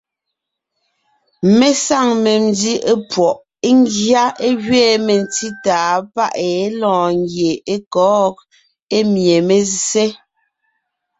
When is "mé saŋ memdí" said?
1.57-2.73